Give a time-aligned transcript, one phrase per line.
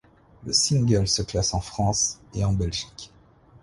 [0.47, 3.11] Le single se classe en France et en Belgique.